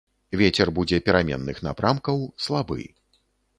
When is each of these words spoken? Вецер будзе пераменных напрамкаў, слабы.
Вецер 0.39 0.71
будзе 0.77 0.99
пераменных 1.09 1.61
напрамкаў, 1.67 2.25
слабы. 2.47 2.83